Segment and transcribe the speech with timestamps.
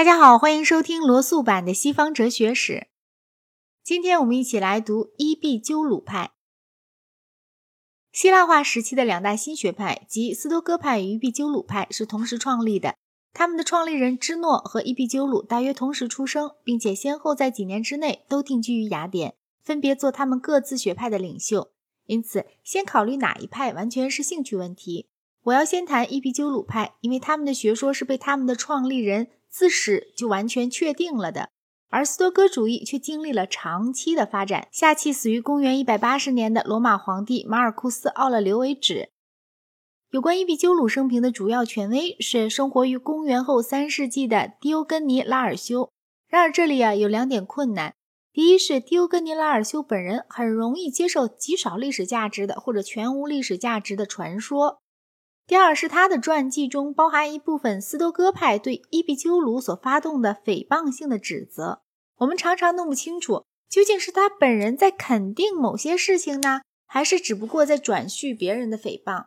[0.00, 2.86] 大家好，欢迎收听罗素版的西方哲学史。
[3.84, 6.30] 今天我们一起来读伊壁鸠鲁派。
[8.10, 12.94] 希腊化时期的两大新学派，即斯多哥派与伊壁鸠鲁派，是同时创立的。
[13.34, 21.72] 他们的创立人芝诺和伊壁鸠鲁大约同时出生，并且先后在几年之内都定居于雅典，分别做他们各自学派的领袖。
[22.06, 25.10] 因此，先考虑哪一派，完全是兴趣问题。
[25.42, 29.28] 我要先谈伊壁鸠鲁派，因为他们的学说是被他们的创立人。
[29.50, 31.50] 自始就完全确定了的，
[31.88, 39.10] 而斯多哥主义却经历了长期的发展，下期死于公元一百八十年的罗马皇帝马尔库斯·奥勒留为止。
[40.10, 45.90] 有关伊壁鸠鲁生平的主要权威是生活于公元后三世纪的狄欧根尼·拉尔修。
[46.28, 47.94] 然而这里啊有两点困难：
[48.32, 54.80] 第一是狄欧根尼·拉尔修本人很容易接受极少历史价值的或者全无历史价值的传说。
[55.50, 61.82] 第二是他的传记中包含一部分斯多哥派对伊壁鸠鲁所发动的诽谤性的指责，
[62.18, 69.24] 我们常常弄不清楚究竟是他本人在肯定某些事情呢，还是只不过在转述别人的诽谤。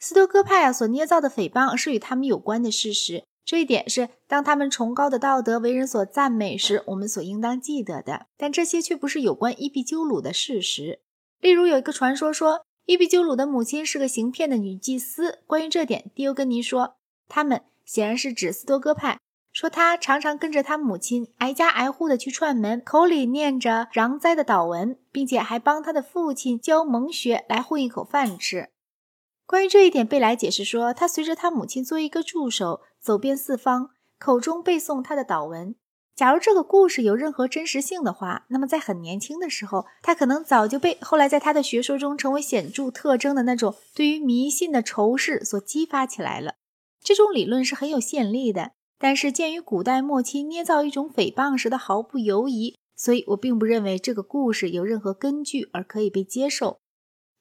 [0.00, 8.28] 斯多哥派啊所捏造的诽谤是与他们有关的事实，这一点是当他们崇高的道德为人所赞美时，我们所应当记得的。
[8.38, 11.00] 但这些却不是有关伊壁鸠鲁的事实。
[11.38, 12.64] 例如有一个传说说。
[12.86, 15.40] 伊壁鸠鲁的母亲是个行骗的女祭司。
[15.48, 16.94] 关于这点，狄欧根尼说，
[17.26, 19.18] 他们显然是指斯多哥派，
[19.52, 28.68] 说他常常跟着他母亲挨家挨户的去串门，口里念着攘灾的祷文，并且还帮他的父亲教蒙学来混一口饭吃。
[29.46, 35.74] 关于这一点，贝莱解释说，他随着他母亲做一个助手，走遍四方，口中背诵他的祷文。
[36.16, 46.54] 假如这个故事有任何真实性的话，那么在很年轻的时候，他可能早就被后来在他的学说中成为显著特征的那种对于迷信的仇视所激发起来了。
[47.02, 56.78] 这种理论是很有先例的，但是鉴于古代末期捏造一种诽谤时的毫不犹疑，所以我并不认为这个故事有任何根据而可以被接受。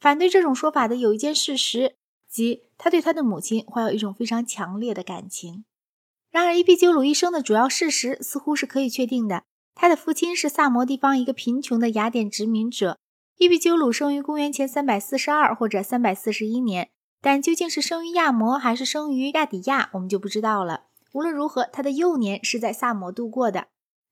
[0.00, 1.94] 反对这种说法的有一件事实，
[2.28, 5.64] 即他对他的母亲怀有一种非常强烈的感情。
[6.34, 9.44] 然而，伊壁鸠鲁一生的主要事实似乎是可以确定的。
[9.72, 12.98] 他的父亲是萨摩地方一个贫穷的雅典殖民者。
[13.38, 16.90] 伊壁鸠鲁生于公元前三百四十二或者三百四十一年，
[17.20, 20.86] 但究竟是生于亚摩还是生于亚底亚，我们就不知道了。
[21.12, 23.68] 无论如何，他的幼年是在萨摩度过的。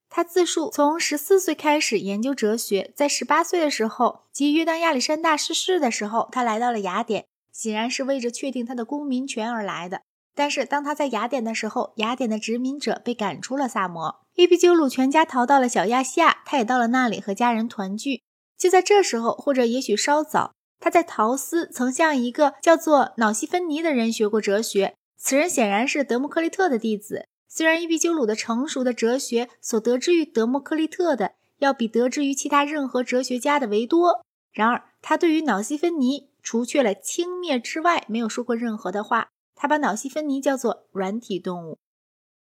[0.09, 10.03] 他自述从十四岁开始研究哲学，在十八岁的时候，即约当亚历山大逝世的时候，他来到了雅典，显然是为着确定他的公民权而来的。
[10.34, 18.22] 但是当他在雅典的时候，雅典的殖民者被赶出了萨摩，伊壁鸠鲁全家逃到了小亚细亚，他也到了那里和家人团聚。
[18.56, 27.26] 就在这时候，或者也许稍早，他在陶斯曾向一个叫做瑙西芬尼的人学过哲学，此人显然是德谟克利特的弟子。
[27.48, 39.28] 虽然伊壁鸠鲁的成熟的哲学所得之于德谟克利特的要比得之于其他任何哲学家的为多，然而他对于瑙西芬尼除却了轻蔑之外，没有说过任何的话。
[39.62, 41.78] 他把脑西芬尼叫做软体动物。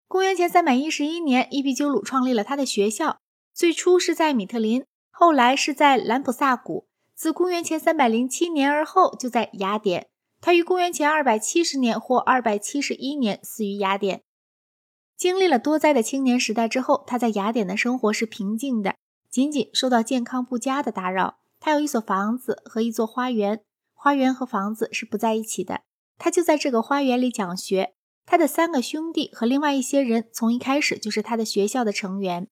[0.06, 3.18] 公元前三百一十一年，伊壁鸠鲁创立了他的学校，
[3.52, 6.86] 最初是在米特林，后来是在兰普萨谷。
[7.16, 10.06] 自公元前三百零七年而后，就在雅典。
[10.40, 14.22] 他于公元前二百七十年或二百七十一年死于雅典。
[15.16, 18.94] 经历了多灾的青年时代之后，他在雅典的生活是平静的，
[19.28, 21.40] 仅仅受到健康不佳的打扰。
[21.58, 25.80] 他有一所房子和一座花园，花园和房子是不在一起的。
[26.18, 27.94] 他就在这个花园里讲学。
[28.26, 32.46] 他的三个兄弟和另外一些人从一开始就是他的学校的成员。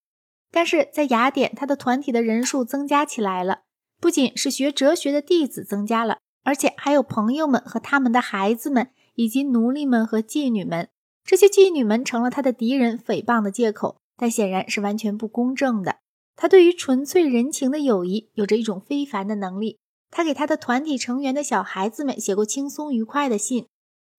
[0.51, 3.63] 但是在雅典，他的团体的人数增加起来了，
[4.01, 10.89] 不仅是学哲学的弟子增加了，而且还有朋友们和他们的孩子们，以及奴隶们和妓女们。
[11.25, 15.97] 这些妓女们成了他的敌人诽谤的借口，但显然是完全不公正的。
[16.37, 19.79] 他对于纯粹人情的友谊有着一种非凡的能力。
[20.11, 23.67] 他给他的团体成员的小孩子们写过轻松愉快的信。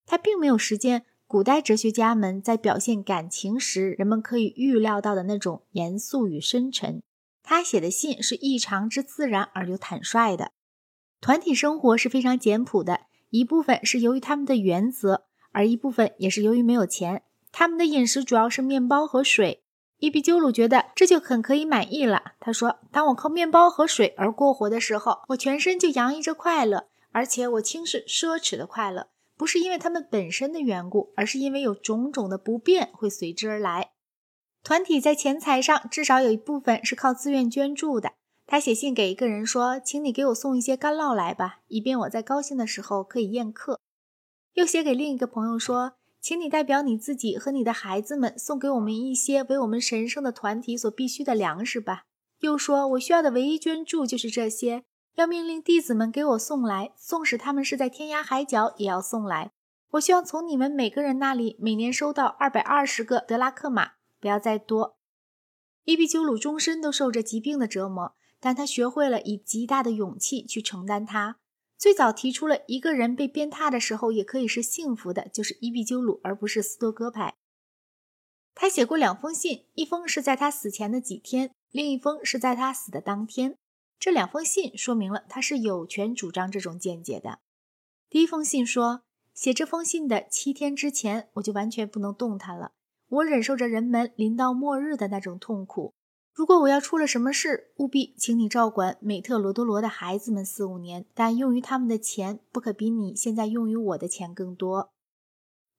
[0.06, 7.02] 他并没有实践古代哲学家们在表现感情时人们可以预料到的那种严肃与深沉。
[7.42, 10.52] 他写的信是异常之自然而又坦率的。
[11.20, 13.00] 团体生活是非常简朴的，
[13.30, 17.22] 一部分是由于他们的原则，而一部分也是由于没有钱。
[17.50, 19.64] 他们的饮食主要是面包和水。
[20.00, 22.34] 伊壁鸠鲁觉得这就很可以满意了。
[22.38, 33.90] 他说：“当我靠面包和水而过活的时候，我全身就洋溢着快乐，而且我轻视奢侈的快乐，不是因为他们本身的缘故，而是因为有种种的不便会随之而来。
[34.62, 38.12] 团体在钱财上至少有一部分是靠自愿捐助的。
[38.46, 43.80] 他写信给一个人说：‘请你给我送一些干酪来吧，以便我在高兴的时候可以宴客。’
[44.54, 45.94] 又写给另一个朋友说。”
[46.28, 52.02] 请你代表你自己和你的孩子们送给我们一些为我们神圣的团体所必需的粮食吧。
[52.40, 54.84] 又说，我需要的唯一捐助就是这些，
[55.14, 59.52] 要命令弟子们给我送来，纵使他们是在天涯海角，也要送来。
[59.92, 64.98] 我希望从你们每个人那里每年收到二百二十个德拉克马，不要再多。
[65.86, 71.38] 伊壁鸠鲁终身都受着疾病的折磨，但他学会了以极大的勇气去承担它。
[71.78, 77.36] 最早提出了一个人被鞭挞的时候也可以是幸福的，就是伊壁鸠鲁，而不是斯多哥派。
[78.52, 81.52] 他写过两封信，一封是在他死前的几天。
[81.70, 83.56] 另一封是在他死的当天，
[84.00, 87.38] 这两封信说明了他是有权主张这种见解的。
[88.10, 89.02] 第一封信说，
[89.32, 92.72] 写这封信的七天之前，我就完全不能动弹了，
[93.08, 95.94] 我忍受着人们临到末日的那种痛苦。
[96.38, 104.92] 如果我要出了什么事，务必请你照管美特罗多罗的孩子们四五年，但用于他们的钱不可比你现在用于我的钱更多。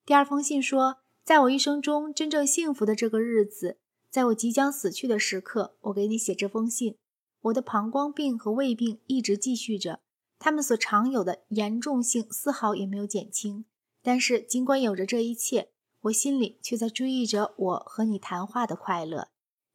[0.05, 3.77] 第二封信说，在我一生中真正幸福的这个日子。
[4.11, 6.97] 在我即将死去的时刻，我给你写这封信。
[7.43, 10.01] 我的膀胱病和胃病一直继续着，
[10.37, 13.63] 他们所常有的严重性丝毫也没有减轻。
[14.03, 15.69] 但是，尽管有着这一切，
[16.01, 19.29] 我心里却在追忆着我和你谈话的快乐。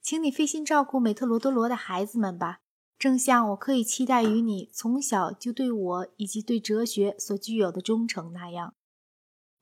[0.05, 2.61] 请你费心照顾美特罗多罗的孩子们吧，
[2.99, 8.75] 正像我可以期待于你从小就对我以及对哲学所具有的忠诚那样。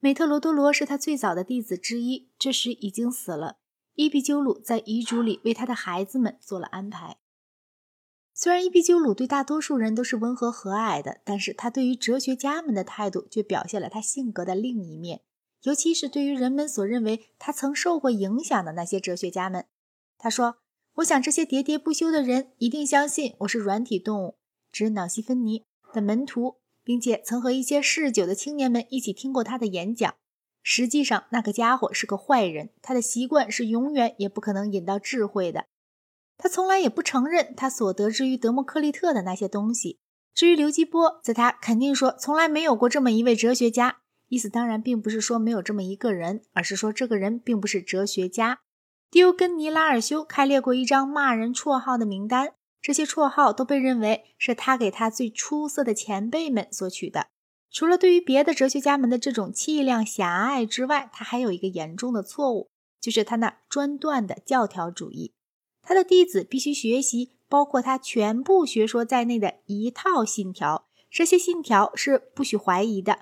[0.00, 3.58] 美特罗多罗是他最早的弟子之一，这时已经死了。
[3.94, 7.18] 伊壁鸠鲁在遗嘱里为他的孩子们做了安排。
[8.34, 15.20] 虽然伊壁鸠鲁对大多数人都是温和和蔼的，但是他对于哲学家们的态度却表现了他性格的另一面，
[15.62, 19.66] 尤其是对于人们所认为他曾受过影响的那些哲学家们。
[20.22, 20.58] 他说
[20.98, 24.36] ：“我想这些喋喋不休的人一定相信我是软体动物，
[24.70, 30.14] 指脑西芬尼的门徒，并且曾和一些嗜酒的青年们一起听过他的演讲。”
[30.62, 32.70] 实际上，那个家伙是个坏人。
[32.80, 35.64] 他的习惯是永远也不可能引到智慧的。
[36.38, 39.98] 他从来也不承认他所得之于德谟克利特的那些东西。
[40.32, 43.96] 至于刘基波，则他肯定说从来没有过这么一位哲学家。
[44.28, 48.60] 意思当然并不是说没有这么一个人，而是说这个人并不是哲学家。
[49.12, 57.26] 迪欧根尼拉尔修开列过一张骂人绰号的名单，这些绰号都被认为是他给他最出色的前辈们所取的。
[57.70, 62.70] 除了对于别的哲学家们的这种气量狭隘之外，他还有一个严重的错误，
[63.02, 65.34] 就是他那专断的教条主义。
[65.82, 73.18] 他的弟子必须学习包括他全部学说在内的一套信条，这些信条是不许怀疑的。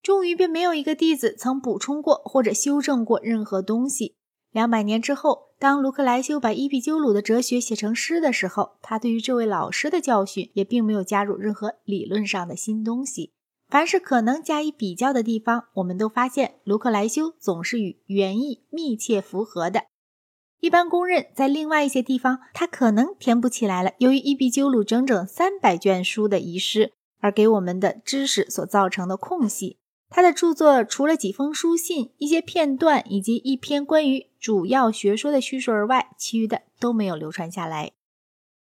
[0.00, 4.14] 终于，便没有一个弟子曾补充过或者修正过任何东西。
[4.50, 13.32] 两百年之后，当卢克莱修把伊壁鸠鲁的哲学写成诗的时候，他对于这位老师的教训也并没有加入任何理论上的新东西。
[13.68, 19.84] 凡是可能加以比较的地方，我们都发现卢克莱修总是与原意密切符合的。
[20.60, 29.78] 一般公认，在另外一些地方，他可能填补起来了由于伊壁鸠鲁整整三百卷书的遗失而给我们的知识所造成的空隙。
[30.10, 37.92] 他的著作除了几封书信、一些片段以及一篇关于主要学说的叙述而外，其余的都没有流传下来。